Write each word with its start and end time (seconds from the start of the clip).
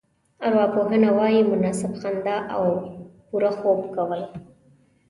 ارواپوهنه 0.45 1.09
وايي 1.17 1.41
مناسبه 1.51 1.95
خندا 2.01 2.35
او 2.55 2.63
پوره 3.27 3.51
خوب 3.57 3.79
کول. 3.95 4.21